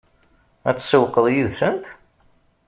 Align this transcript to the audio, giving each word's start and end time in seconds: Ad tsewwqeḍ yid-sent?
Ad 0.69 0.77
tsewwqeḍ 0.77 1.25
yid-sent? 1.33 1.85